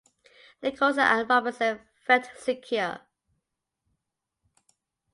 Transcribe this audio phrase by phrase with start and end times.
[0.63, 3.01] Nicholson and Robinson felt secure.